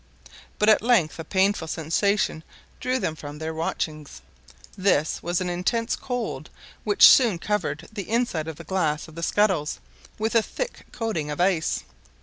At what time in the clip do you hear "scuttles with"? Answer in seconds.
9.21-10.33